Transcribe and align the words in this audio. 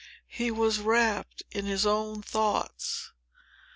He 0.33 0.49
was 0.49 0.79
wrapt 0.79 1.43
in 1.51 1.65
his 1.67 1.85
own 1.85 2.23
thoughts. 2.23 3.11